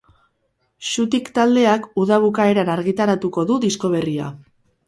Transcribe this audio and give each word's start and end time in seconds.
Xutik 0.91 1.29
taldeak 1.35 1.85
uda 2.05 2.19
bukaeran 2.25 2.75
argitaratuko 2.79 3.47
du 3.53 3.63
disko 3.67 3.97
berria. 3.97 4.33